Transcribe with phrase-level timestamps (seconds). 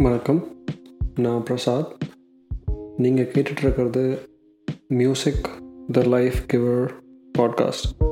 [0.00, 0.46] வணக்கம்.
[1.14, 1.96] நான் பிரசாத்.
[2.96, 4.18] நீங்கள் கேட்டுட்ருக்கிறது
[4.88, 5.48] music
[5.92, 6.90] the life giver
[7.38, 8.08] podcast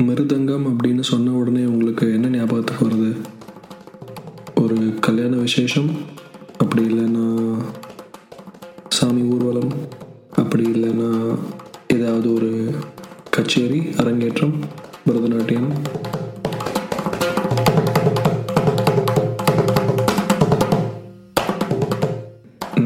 [0.00, 3.16] mridangam அப்படின்னு சொன்ன உடனே உங்களுக்கு என்ன ஞாபகத்துக்கு வருது?
[4.54, 5.90] ஒரு கல்யாண விசேஷம்?
[6.58, 7.56] அப்படி இல்லைன்னா
[13.44, 14.52] கச்சேரி அரங்கேற்றம்
[15.06, 15.66] பரதநாட்டியம்.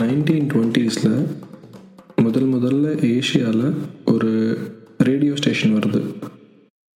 [0.01, 1.15] நைன்டீன் டுவெண்ட்டீஸில்
[2.25, 3.69] முதல் முதல்ல ஏஷியாவில்
[4.15, 4.33] ஒரு
[5.11, 6.03] ரேடியோ ஸ்டேஷன் வருது.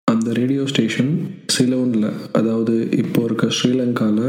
[0.08, 1.14] அந்த ரேடியோ ஸ்டேஷன்
[1.56, 4.28] சிலோனில் அதாவது இப்போ இருக்க ஸ்ரீலங்காவில்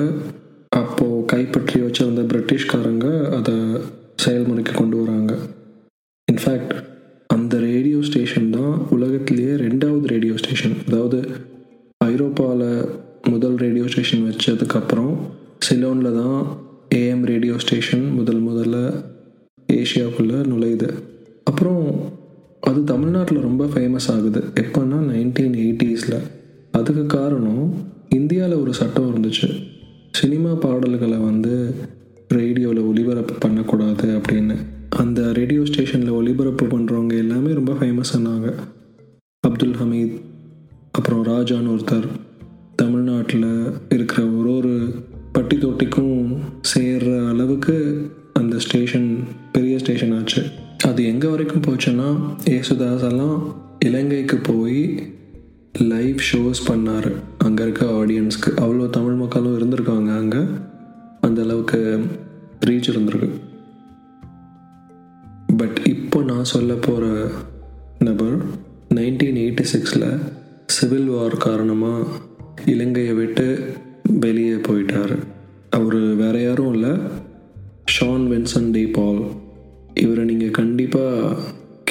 [0.82, 3.08] அப்போது கைப்பற்றி வச்சிருந்த பிரிட்டிஷ்காரங்க
[3.40, 3.56] அதை
[4.26, 5.34] செயல்முறைக்கு கொண்டு வராங்க.
[6.28, 6.74] இன்ஃபேக்ட்
[7.34, 11.28] அந்த ரேடியோ ஸ்டேஷன் தான் உலகத்திலேயே ரெண்டாவது ரேடியோ ஸ்டேஷன் அதாவது
[11.98, 12.88] ஐரோப்பாவில்
[13.30, 15.14] முதல் ரேடியோ ஸ்டேஷன் வச்சதுக்கப்புறம்
[15.58, 16.38] சிலோனில் தான்
[16.94, 18.76] ஏஎம் ரேடியோ ஸ்டேஷன் முதல் முதல்ல
[19.68, 20.88] ஏஷியாவுக்குள்ளே நுழையுது.
[21.44, 21.84] அப்புறம்
[22.60, 24.40] அது தமிழ்நாட்டில் ரொம்ப ஃபேமஸ் ஆகுது.
[24.54, 26.18] எப்போன்னா நைன்டீன் எயிட்டிஸில்
[26.70, 27.64] அதுக்கு காரணம்
[28.08, 29.48] இந்தியாவில் ஒரு சட்டம் இருந்துச்சு.
[30.10, 31.74] சினிமா பாடல்களை வந்து
[32.28, 34.56] ரேடியோவில் ஒளிபரப்பு பண்ணக்கூடாது அப்படின்னு.
[34.96, 38.54] அந்த ரேடியோ ஸ்டேஷனில் ஒளிபரப்பு பண்ணுறவங்க எல்லாமே ரொம்ப ஃபேமஸ் ஆனாங்க.
[39.40, 40.20] அப்துல் ஹமீத்
[40.90, 42.06] அப்புறம் ராஜான்னு ஒருத்தர்
[42.76, 44.92] தமிழ்நாட்டில் இருக்கிற ஒரு ஒரு
[45.32, 46.36] பட்டி தொட்டிக்கும்
[46.74, 49.18] சேர்ற அளவுக்கு அந்த ஸ்டேஷன்
[49.52, 50.42] பெரிய ஸ்டேஷன் ஆச்சு.
[50.84, 55.08] அது எங்கே வரைக்கும் போச்சுன்னா ஏசுதாஸ் எல்லாம் இலங்கைக்கு போய்
[55.72, 57.12] லைவ் ஷோஸ் பண்ணார்.
[57.38, 60.38] அங்கே இருக்க ஆடியன்ஸ்க்கு அவ்வளோ தமிழ் மக்களும் இருந்திருக்காங்க அங்கே.
[61.20, 62.00] அந்த அளவுக்கு
[62.66, 63.30] ரீச் இருந்திருக்கு.
[65.62, 67.06] பட் இப்போ நான் சொல்ல போகிற
[68.06, 68.36] நபர்
[68.94, 70.06] நைன்டீன் எயிட்டி சிக்ஸில்
[70.74, 72.06] சிவில் வார் காரணமாக
[72.72, 73.46] இலங்கையை விட்டு
[74.24, 75.12] வெளியே போயிட்டார்.
[75.70, 76.90] அவர் வேற யாரும் இல்லை.
[77.94, 79.20] ஷான் வென்சன் டி பால்
[79.94, 81.36] இவரை நீங்கள் கண்டிப்பாக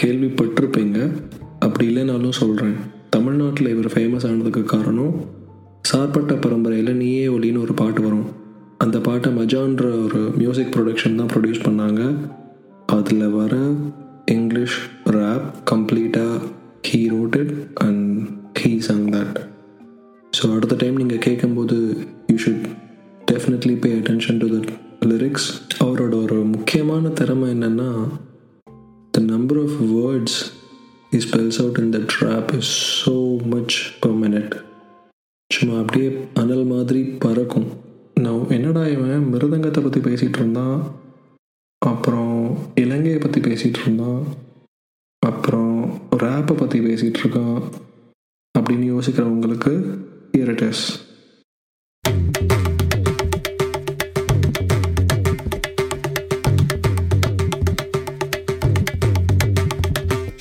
[0.01, 1.11] கேள்விப்பட்டிருப்பீங்க.
[1.59, 2.75] அப்படி இல்லைனாலும் சொல்கிறேன்
[3.09, 5.15] தமிழ்நாட்டில் இவர் ஃபேமஸ் ஆனதுக்கு காரணம்
[5.81, 8.27] சார்பட்ட பரம்பரையில் நீயே ஒலின்னு ஒரு பாட்டு வரும்.
[8.77, 12.03] அந்த பாட்டை மஜான்ற ஒரு மியூசிக் ப்ரொடக்ஷன் தான் ப்ரொடியூஸ் பண்ணாங்க.
[12.95, 13.53] அதில் வர
[14.25, 16.37] இங்கிலீஷ் ரேப் கம்ப்ளீட்டாக
[16.87, 17.51] he wrote it
[17.85, 18.05] and
[18.59, 19.37] he sung that
[20.33, 21.77] so அடுத்த டைம் நீங்கள் கேட்கும்போது
[22.27, 22.65] you should
[23.31, 24.59] definitely pay attention to the
[25.05, 25.49] lyrics
[25.83, 27.89] அவரோட ஒரு முக்கியமான திறமை என்னென்னா
[29.13, 30.39] the number of words
[31.11, 33.15] is spills out in the drop is so
[33.53, 34.53] much per minute
[35.51, 37.65] சும்மா அப்படியே அனல் மாதிரி பறக்கும்.
[38.13, 40.77] நான் என்னடா இவன் மிருதங்கத்தை பற்றி பேசிகிட்டு இருந்தான்?
[41.85, 42.30] அப்புறம்
[43.60, 44.22] பேசிகிட்டு இருந்தான்
[45.18, 45.72] அப்புறம்
[46.16, 47.58] ரேப்பை பற்றி பேசிகிட்டு இருக்கான்
[48.58, 49.72] அப்படின்னு யோசிக்கிறவங்களுக்கு
[50.32, 50.84] இரட்டஸ்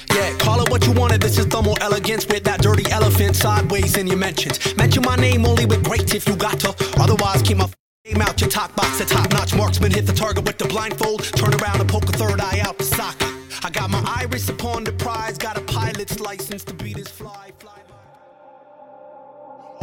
[0.10, 1.22] Yeah, call it what you wanted.
[1.22, 4.76] This is thermal elegance with that dirty elephant sideways in your mentions.
[4.78, 6.70] Mention my name only with great if you got to.
[6.98, 7.68] Otherwise, keep my
[8.13, 8.99] name out your top box.
[8.99, 11.25] The top notch marksman hit the target with the blindfold.
[11.25, 13.29] Turn around and poke a third eye out the socket.
[13.63, 15.39] I got my iris upon the prize.
[15.39, 17.53] Got a pilot's license to beat his fly.
[17.59, 17.90] fly.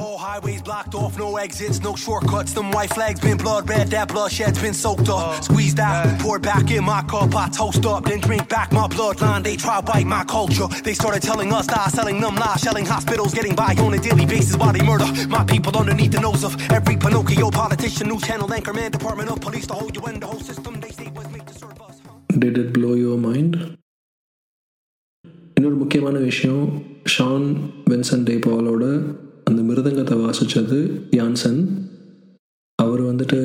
[0.02, 2.52] All highways blocked off, no exits, no shortcuts.
[2.54, 5.44] Them white flags been blood red, that bloodshed's been soaked up.
[5.44, 9.42] Squeezed out, poured back in my cup, I toast up, then drink back my bloodline.
[9.44, 10.66] They try bite my culture.
[10.86, 14.26] They started telling us die, selling them lies, shelling hospitals, getting by on a daily
[14.26, 18.52] basis while they murder my people underneath the nose of every Pinocchio politician, news channel
[18.52, 20.80] anchor man, department of police, the whole UN, the whole system.
[20.80, 21.96] They say was made to serve us.
[22.42, 23.56] Did it blow your mind
[25.56, 26.62] இன்னொரு முக்கியமான விஷயம்
[27.14, 27.44] Shawn
[27.90, 28.84] வென்சன் டே பாலோட
[29.49, 30.79] அந்த மிருதங்கத்தை வாசித்தது
[31.19, 31.59] Jansen
[32.79, 33.39] அவர் வந்துட்டு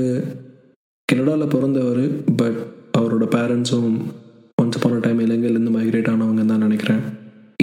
[1.09, 2.05] கனடாவில் பிறந்தவர்
[2.41, 2.61] but
[2.99, 3.93] அவரோட பேரண்ட்ஸும்
[4.63, 7.03] ஒன்ஸ் போன டைம் இலங்கையிலேருந்து மைக்ரேட் ஆனவங்க தான் நினைக்கிறேன்.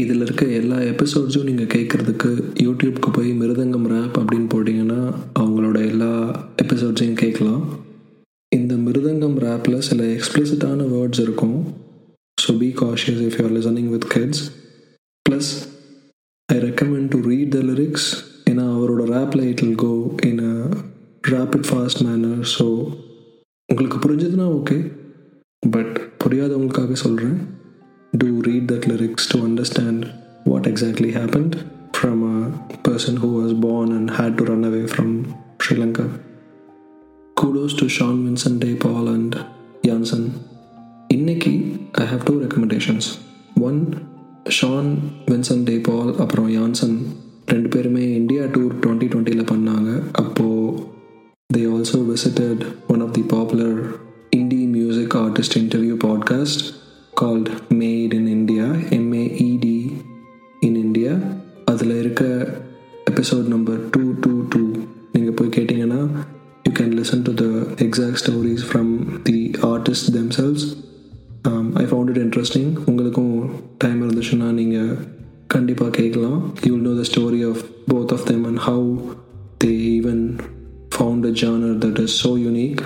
[0.01, 2.29] இதில் இருக்க எல்லா எபிசோட்ஸும் நீங்கள் கேட்குறதுக்கு
[2.65, 5.01] யூடியூப்க்கு போய் மிருதங்கம் ரேப் அப்படின்னு போட்டிங்கன்னா
[5.41, 6.11] அவங்களோட எல்லா
[6.63, 7.63] எபிசோட்ஸையும் கேட்கலாம்.
[8.51, 11.57] இந்த மிருதங்கம் ரேப்பில் சில எக்ஸ்பிளிசிட்டான வேர்ட்ஸ் இருக்கும்.
[12.37, 14.43] So be cautious if you are listening with kids
[15.25, 15.51] plus
[16.49, 18.09] I recommend to read the lyrics
[19.09, 19.93] ரேப்பில் it will go
[20.29, 20.55] in a
[21.23, 22.65] rapid fast manner so
[23.69, 24.77] உங்களுக்கு புரிஞ்சதுன்னா ஓகே
[25.63, 27.37] பட் புரியாதவங்களுக்காக சொல்கிறேன்
[28.13, 30.03] to read that lyrics to understand
[30.45, 31.55] what exactly happened
[31.97, 32.39] from a
[32.87, 35.13] person who was born and had to run away from
[35.63, 36.07] Sri Lanka
[37.37, 39.33] kudos to Sean Vincent Day Paul and
[39.83, 40.23] Janssen.
[41.09, 41.51] இன்னைக்கு
[41.95, 43.07] I have two recommendations
[43.61, 43.77] one
[44.51, 44.89] Sean
[45.29, 46.97] Vincent Day Paul அப்புறம் Jansen
[47.49, 49.89] ரெண்டு பேருமே India tour twenty டுவெண்ட்டியில் பண்ணாங்க.
[50.13, 50.79] அப்போது
[51.53, 53.79] they also visited one of the popular
[54.35, 56.63] indie music artist interview podcast
[57.21, 58.65] called made in India
[58.97, 59.77] MAED
[60.59, 61.13] in India
[61.65, 62.23] அதில் இருக்க
[63.11, 64.61] episode number two two two
[65.13, 66.01] நீங்கள் போய் கேட்டிங்கன்னா
[66.65, 67.45] you can listen to the
[67.85, 68.91] exact stories from
[69.23, 70.65] the artist themselves
[71.73, 73.33] I found it interesting உங்களுக்கும்
[73.77, 74.91] time இருந்துச்சுன்னா நீங்கள்
[75.59, 76.39] கண்டிப்பாக கேட்கலாம்.
[76.65, 77.61] You will know the story of
[77.91, 78.85] both of them and how
[79.63, 80.23] they even
[80.93, 82.81] found a genre that is so unique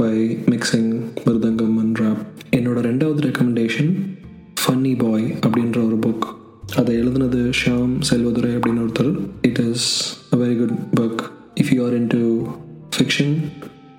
[0.00, 0.14] by
[0.52, 0.90] mixing
[1.24, 2.22] mridangam and rap
[2.58, 3.90] என்னோட ரெண்டாவது recommendation
[4.62, 6.26] funny பாய் அப்படின்ற ஒரு book
[6.80, 9.12] அதை எழுதுனது ஷியாம் செல்வதுரை அப்படின்னு ஒருத்தர்.
[9.48, 9.86] It is
[10.34, 11.22] a very good book
[11.62, 12.22] if you are into
[12.96, 13.34] fiction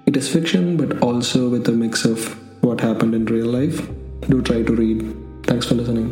[0.09, 2.25] it is fiction but also with a mix of
[2.67, 3.79] what happen in real life
[4.29, 5.03] do try to read
[5.49, 6.11] thanks for listening